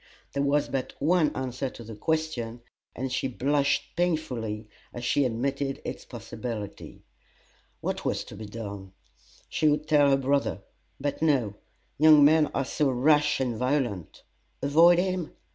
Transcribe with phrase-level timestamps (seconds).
[0.33, 2.61] There was but one answer to the question,
[2.95, 7.03] and she blushed painfully as she admitted its possibility.
[7.81, 8.93] What was to be done?
[9.47, 10.63] She would tell her brother;
[10.99, 11.53] but no
[11.99, 14.23] young men are so rash and violent.
[14.63, 15.33] Avoid him?